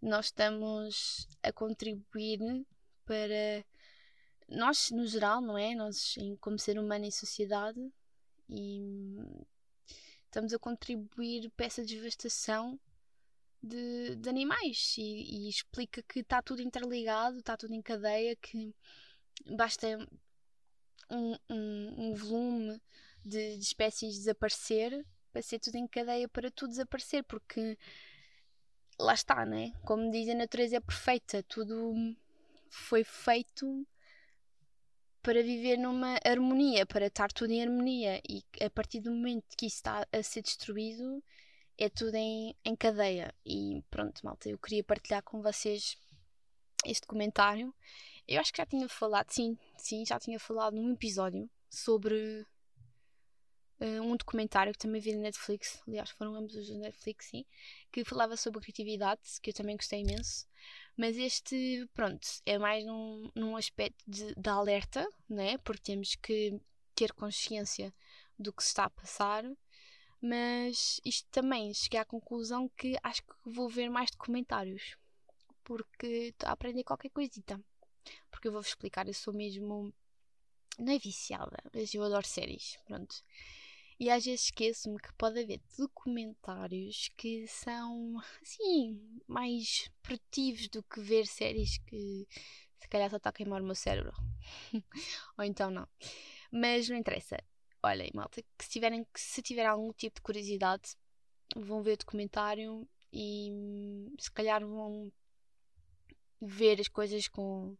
nós 0.00 0.26
estamos 0.26 1.26
a 1.42 1.52
contribuir 1.52 2.38
para 3.06 3.64
nós 4.48 4.90
no 4.90 5.06
geral, 5.06 5.40
não 5.40 5.56
é? 5.56 5.74
Nós 5.74 6.16
como 6.40 6.58
ser 6.58 6.78
humano 6.78 7.06
em 7.06 7.10
sociedade 7.10 7.80
e 8.48 8.78
estamos 10.24 10.52
a 10.52 10.58
contribuir 10.58 11.50
para 11.56 11.66
essa 11.66 11.84
devastação 11.84 12.78
de, 13.62 14.16
de 14.16 14.28
animais 14.28 14.94
e, 14.98 15.46
e, 15.46 15.48
explica 15.48 16.02
que 16.02 16.20
está 16.20 16.42
tudo 16.42 16.60
interligado, 16.60 17.38
está 17.38 17.56
tudo 17.56 17.72
em 17.72 17.80
cadeia, 17.80 18.36
que 18.36 18.74
basta 19.46 19.86
um, 21.10 21.36
um, 21.50 22.08
um 22.08 22.14
volume 22.14 22.80
de, 23.24 23.56
de, 23.56 23.62
espécies 23.62 24.16
desaparecer 24.16 25.04
para 25.32 25.42
ser 25.42 25.58
tudo 25.58 25.76
em 25.76 25.86
cadeia 25.86 26.28
para 26.28 26.50
tudo 26.50 26.70
desaparecer, 26.70 27.24
porque 27.24 27.76
lá 28.98 29.14
está, 29.14 29.44
né? 29.44 29.72
Como 29.84 30.10
diz 30.10 30.28
a 30.28 30.34
natureza 30.34 30.76
é 30.76 30.80
perfeita, 30.80 31.42
tudo 31.44 31.94
foi 32.70 33.04
feito 33.04 33.86
para 35.22 35.42
viver 35.42 35.78
numa 35.78 36.18
harmonia, 36.24 36.84
para 36.84 37.06
estar 37.06 37.32
tudo 37.32 37.50
em 37.50 37.62
harmonia. 37.62 38.20
E 38.28 38.44
a 38.60 38.68
partir 38.68 39.00
do 39.00 39.10
momento 39.10 39.56
que 39.56 39.66
isso 39.66 39.76
está 39.76 40.06
a 40.12 40.22
ser 40.22 40.42
destruído, 40.42 41.22
é 41.78 41.88
tudo 41.88 42.14
em, 42.14 42.54
em 42.64 42.76
cadeia. 42.76 43.34
E 43.44 43.82
pronto, 43.90 44.20
malta, 44.22 44.48
eu 44.50 44.58
queria 44.58 44.84
partilhar 44.84 45.22
com 45.22 45.40
vocês 45.40 45.96
este 46.84 47.06
comentário. 47.06 47.74
Eu 48.26 48.40
acho 48.40 48.52
que 48.52 48.58
já 48.58 48.66
tinha 48.66 48.88
falado, 48.88 49.30
sim, 49.30 49.58
sim, 49.76 50.04
já 50.06 50.18
tinha 50.18 50.38
falado 50.40 50.74
num 50.74 50.92
episódio 50.92 51.48
sobre 51.68 52.46
uh, 53.80 54.02
um 54.02 54.16
documentário 54.16 54.72
que 54.72 54.78
também 54.78 55.00
vi 55.00 55.12
na 55.12 55.22
Netflix. 55.22 55.82
Aliás, 55.86 56.10
foram 56.10 56.34
ambos 56.34 56.54
os 56.54 56.70
Netflix, 56.70 57.26
sim, 57.26 57.44
que 57.92 58.04
falava 58.04 58.36
sobre 58.36 58.60
criatividade, 58.60 59.20
que 59.42 59.50
eu 59.50 59.54
também 59.54 59.76
gostei 59.76 60.00
imenso. 60.00 60.46
Mas 60.96 61.16
este, 61.16 61.86
pronto, 61.92 62.26
é 62.46 62.58
mais 62.58 62.84
num, 62.86 63.30
num 63.34 63.56
aspecto 63.56 64.02
de, 64.06 64.34
de 64.34 64.48
alerta, 64.48 65.06
né? 65.28 65.58
Porque 65.58 65.82
temos 65.82 66.14
que 66.14 66.58
ter 66.94 67.12
consciência 67.12 67.92
do 68.38 68.52
que 68.52 68.62
se 68.62 68.68
está 68.68 68.84
a 68.84 68.90
passar. 68.90 69.44
Mas 70.20 71.00
isto 71.04 71.28
também 71.30 71.74
cheguei 71.74 72.00
à 72.00 72.04
conclusão 72.04 72.70
que 72.70 72.96
acho 73.02 73.22
que 73.22 73.34
vou 73.44 73.68
ver 73.68 73.90
mais 73.90 74.10
documentários. 74.10 74.96
Porque 75.62 76.06
estou 76.06 76.48
a 76.48 76.52
aprender 76.52 76.84
qualquer 76.84 77.10
coisita. 77.10 77.60
Porque 78.30 78.48
eu 78.48 78.52
vou-vos 78.52 78.68
explicar, 78.68 79.06
eu 79.06 79.14
sou 79.14 79.32
mesmo. 79.34 79.92
Não 80.78 80.92
é 80.92 80.98
viciada, 80.98 81.56
mas 81.72 81.94
eu 81.94 82.02
adoro 82.02 82.26
séries. 82.26 82.76
Pronto. 82.86 83.22
E 83.98 84.10
às 84.10 84.24
vezes 84.24 84.46
esqueço-me 84.46 84.98
que 84.98 85.12
pode 85.14 85.40
haver 85.40 85.60
documentários 85.78 87.10
que 87.16 87.46
são, 87.46 88.20
assim, 88.42 89.00
mais 89.26 89.88
produtivos 90.02 90.68
do 90.68 90.82
que 90.82 91.00
ver 91.00 91.26
séries 91.26 91.78
que 91.78 92.26
Se 92.80 92.88
calhar 92.88 93.08
só 93.08 93.16
está 93.16 93.30
a 93.30 93.32
queimar 93.32 93.62
o 93.62 93.64
meu 93.64 93.74
cérebro. 93.74 94.12
Ou 95.38 95.44
então 95.44 95.70
não. 95.70 95.88
Mas 96.50 96.88
não 96.88 96.96
interessa. 96.96 97.36
Olhem, 97.82 98.10
malta, 98.14 98.42
que 98.42 98.64
se, 98.64 98.70
tiverem, 98.70 99.04
que 99.04 99.20
se 99.20 99.42
tiver 99.42 99.66
algum 99.66 99.92
tipo 99.92 100.16
de 100.16 100.22
curiosidade, 100.22 100.96
vão 101.56 101.82
ver 101.82 101.92
o 101.92 101.96
documentário 101.98 102.88
e 103.12 103.50
se 104.18 104.30
calhar 104.30 104.66
vão 104.66 105.12
ver 106.40 106.80
as 106.80 106.88
coisas 106.88 107.28
com, 107.28 107.76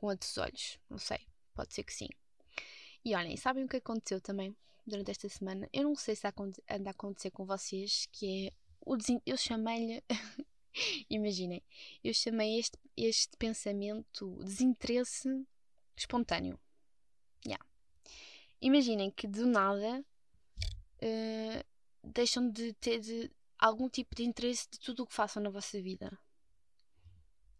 com 0.00 0.06
outros 0.06 0.38
olhos. 0.38 0.78
Não 0.88 0.96
sei, 0.96 1.18
pode 1.54 1.74
ser 1.74 1.84
que 1.84 1.92
sim. 1.92 2.08
E 3.04 3.14
olhem, 3.14 3.36
sabem 3.36 3.64
o 3.64 3.68
que 3.68 3.76
aconteceu 3.76 4.18
também 4.18 4.56
durante 4.86 5.10
esta 5.10 5.28
semana? 5.28 5.68
Eu 5.72 5.84
não 5.84 5.94
sei 5.94 6.16
se 6.16 6.26
anda 6.26 6.88
a 6.88 6.92
acontecer 6.92 7.30
com 7.30 7.44
vocês, 7.44 8.08
que 8.10 8.46
é 8.46 8.52
o 8.80 8.96
eu 9.26 9.36
chamei-lhe. 9.36 10.02
Imaginem, 11.10 11.62
eu 12.02 12.14
chamei 12.14 12.58
este, 12.58 12.78
este 12.96 13.36
pensamento 13.36 14.42
desinteresse 14.42 15.28
espontâneo. 15.94 16.58
Yeah. 17.44 17.64
Imaginem 18.62 19.10
que 19.10 19.26
do 19.26 19.46
nada 19.46 20.02
uh, 21.02 21.64
deixam 22.02 22.48
de 22.48 22.72
ter 22.74 23.00
de, 23.00 23.30
algum 23.58 23.88
tipo 23.88 24.14
de 24.14 24.22
interesse 24.22 24.66
de 24.70 24.78
tudo 24.78 25.02
o 25.02 25.06
que 25.06 25.14
façam 25.14 25.42
na 25.42 25.50
vossa 25.50 25.80
vida. 25.82 26.18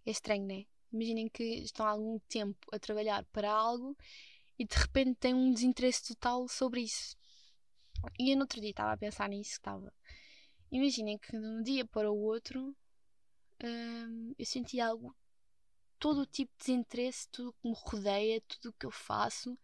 É 0.07 0.11
estranho, 0.11 0.47
não 0.47 0.55
é? 0.55 0.67
Imaginem 0.93 1.29
que 1.29 1.45
estão 1.63 1.87
há 1.87 1.91
algum 1.91 2.19
tempo 2.21 2.59
a 2.73 2.79
trabalhar 2.79 3.25
para 3.27 3.51
algo 3.51 3.97
e 4.59 4.67
de 4.67 4.77
repente 4.77 5.15
têm 5.17 5.35
um 5.35 5.53
desinteresse 5.53 6.15
total 6.15 6.49
sobre 6.49 6.83
isso. 6.83 7.17
E 8.19 8.31
eu 8.31 8.37
no 8.37 8.43
outro 8.43 8.61
dia 8.61 8.71
estava 8.71 8.93
a 8.93 8.97
pensar 8.97 9.29
nisso, 9.29 9.53
estava. 9.53 9.93
Imaginem 10.71 11.19
que 11.19 11.33
de 11.33 11.39
um 11.39 11.63
dia 11.63 11.85
para 11.85 12.11
o 12.11 12.19
outro 12.19 12.77
hum, 13.63 14.35
eu 14.39 14.47
senti 14.47 14.81
algo, 14.81 15.15
todo 15.99 16.23
o 16.23 16.27
tipo 16.27 16.53
de 16.59 16.67
desinteresse, 16.67 17.29
tudo 17.31 17.53
que 17.53 17.69
me 17.69 17.75
rodeia, 17.77 18.41
tudo 18.43 18.71
o 18.71 18.73
que 18.73 18.87
eu 18.87 18.91
faço, 18.91 19.59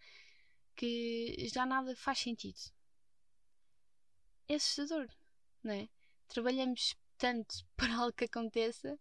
que 0.74 1.48
já 1.52 1.64
nada 1.66 1.96
faz 1.96 2.18
sentido. 2.18 2.58
É 4.48 4.54
assustador, 4.54 5.08
não 5.62 5.72
é? 5.72 5.88
Trabalhamos 6.28 6.94
tanto 7.18 7.66
para 7.76 7.94
algo 7.96 8.12
que 8.12 8.24
aconteça 8.24 8.98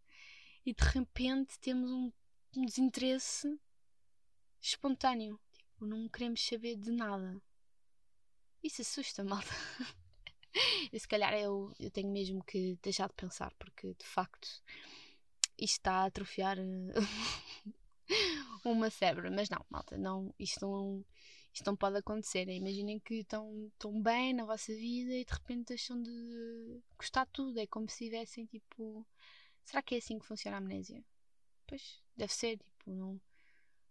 e 0.65 0.73
de 0.73 0.83
repente 0.83 1.59
temos 1.59 1.91
um, 1.91 2.11
um 2.57 2.65
desinteresse 2.65 3.59
espontâneo. 4.59 5.39
Tipo, 5.53 5.85
não 5.85 6.09
queremos 6.09 6.45
saber 6.45 6.75
de 6.75 6.91
nada. 6.91 7.39
Isso 8.63 8.81
assusta, 8.81 9.23
malta. 9.23 9.53
e 10.91 10.99
se 10.99 11.07
calhar 11.07 11.33
eu, 11.33 11.71
eu 11.79 11.91
tenho 11.91 12.11
mesmo 12.11 12.43
que 12.43 12.77
deixar 12.81 13.07
de 13.07 13.13
pensar, 13.13 13.53
porque 13.59 13.93
de 13.93 14.05
facto 14.05 14.47
isto 15.57 15.77
está 15.77 15.93
a 16.01 16.05
atrofiar 16.05 16.57
eh, 16.57 16.63
uma 18.65 18.89
cérebro. 18.89 19.31
Mas 19.31 19.49
não, 19.49 19.63
malta, 19.69 19.97
não, 19.97 20.33
isto 20.39 20.61
não, 20.65 21.05
isto 21.53 21.65
não 21.65 21.75
pode 21.75 21.97
acontecer. 21.97 22.49
Imaginem 22.49 22.99
que 22.99 23.15
estão, 23.15 23.67
estão 23.67 24.01
bem 24.01 24.33
na 24.33 24.45
vossa 24.45 24.73
vida 24.73 25.13
e 25.13 25.23
de 25.23 25.33
repente 25.33 25.67
deixam 25.67 26.01
de 26.01 26.81
gostar 26.97 27.25
de 27.25 27.31
tudo. 27.33 27.59
É 27.59 27.67
como 27.67 27.87
se 27.87 28.05
tivessem 28.05 28.45
tipo 28.47 29.05
Será 29.65 29.81
que 29.81 29.95
é 29.95 29.97
assim 29.97 30.19
que 30.19 30.25
funciona 30.25 30.57
a 30.57 30.59
amnésia? 30.59 31.03
Pois, 31.67 32.01
deve 32.15 32.31
ser, 32.31 32.57
tipo, 32.57 32.91
não, 32.91 33.19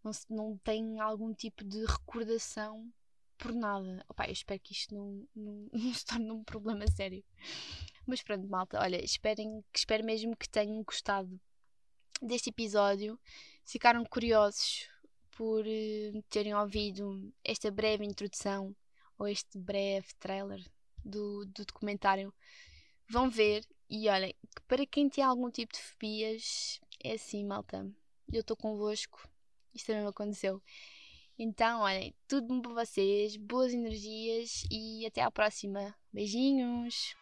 não, 0.03 0.13
não 0.31 0.59
tem 0.59 1.01
algum 1.01 1.35
tipo 1.35 1.65
de 1.65 1.85
recordação 1.85 2.91
por 3.37 3.53
nada. 3.53 4.05
Opa, 4.09 4.27
eu 4.27 4.33
espero 4.33 4.61
que 4.61 4.73
isto 4.73 4.95
não, 4.95 5.29
não, 5.35 5.69
não 5.75 5.93
se 5.93 6.05
torne 6.05 6.31
um 6.31 6.45
problema 6.45 6.87
sério. 6.87 7.25
Mas 8.07 8.23
pronto, 8.23 8.47
malta, 8.49 8.81
olha, 8.81 9.05
esperem, 9.05 9.65
espero 9.75 10.05
mesmo 10.05 10.37
que 10.37 10.49
tenham 10.49 10.83
gostado 10.85 11.41
deste 12.23 12.51
episódio. 12.51 13.19
Se 13.65 13.73
ficaram 13.73 14.05
curiosos 14.05 14.89
por 15.33 15.67
uh, 15.67 16.23
terem 16.31 16.55
ouvido 16.55 17.35
esta 17.43 17.71
breve 17.71 18.05
introdução 18.05 18.75
ou 19.19 19.27
este 19.27 19.59
breve 19.59 20.07
trailer 20.21 20.65
do, 21.05 21.45
do 21.47 21.65
documentário, 21.65 22.33
vão 23.09 23.29
ver 23.29 23.67
e 23.89 24.09
olhem, 24.09 24.35
para 24.67 24.87
quem 24.87 25.09
tem 25.09 25.23
algum 25.23 25.51
tipo 25.51 25.73
de 25.73 25.81
fobias, 25.81 26.81
é 27.03 27.13
assim, 27.13 27.45
malta. 27.45 27.87
Eu 28.33 28.41
estou 28.41 28.57
convosco. 28.57 29.29
Isto 29.75 29.93
me 29.93 30.07
aconteceu. 30.07 30.63
Então, 31.39 31.81
olhem, 31.81 32.15
tudo 32.29 32.47
bom 32.47 32.61
para 32.61 32.85
vocês, 32.85 33.37
boas 33.37 33.73
energias 33.73 34.65
e 34.71 35.05
até 35.05 35.21
à 35.21 35.31
próxima. 35.31 35.95
Beijinhos! 36.13 37.15